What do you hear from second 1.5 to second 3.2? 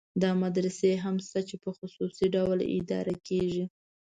په خصوصي ډول اداره